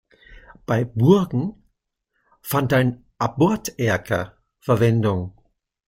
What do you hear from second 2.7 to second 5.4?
ein Aborterker Verwendung.